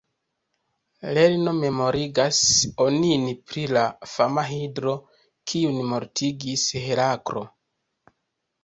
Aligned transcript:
Lerno 1.17 1.51
memorigas 1.57 2.39
onin 2.87 3.27
pri 3.51 3.67
la 3.77 3.85
fama 4.15 4.47
Hidro, 4.49 4.95
kiun 5.53 5.79
mortigis 5.95 6.67
Heraklo. 6.89 7.51